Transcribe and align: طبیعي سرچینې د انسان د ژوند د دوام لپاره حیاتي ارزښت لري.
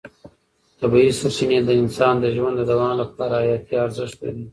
طبیعي 0.79 1.11
سرچینې 1.19 1.59
د 1.63 1.69
انسان 1.81 2.13
د 2.19 2.25
ژوند 2.35 2.55
د 2.57 2.61
دوام 2.71 2.93
لپاره 3.01 3.35
حیاتي 3.43 3.75
ارزښت 3.85 4.17
لري. 4.25 4.45